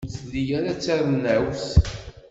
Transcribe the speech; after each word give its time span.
Ur 0.05 0.11
telli 0.15 0.43
ara 0.57 0.77
d 0.77 0.79
tarennawt. 0.83 1.65